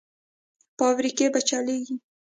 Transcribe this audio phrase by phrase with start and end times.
[0.77, 1.95] فابریکې به چلېږي؟